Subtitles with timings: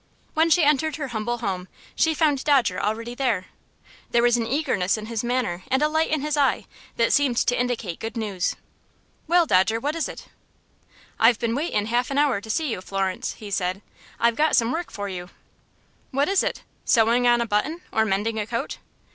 [0.33, 3.45] When she entered her humble home, she found Dodger already there.
[4.09, 7.37] There was an eagerness in his manner, and a light in his eye, that seemed
[7.37, 8.55] to indicate good news.
[9.27, 10.25] "Well, Dodger, what is it?"
[11.19, 13.83] "I've been waitin' half an hour to see you, Florence," he said.
[14.19, 15.29] "I've got some work for you."
[16.09, 18.79] "What is it sewing on a button, or mending a coat?"